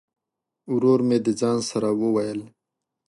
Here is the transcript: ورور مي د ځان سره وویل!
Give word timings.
ورور 0.73 0.99
مي 1.07 1.17
د 1.25 1.27
ځان 1.39 1.57
سره 1.69 1.89
وویل! 2.01 2.39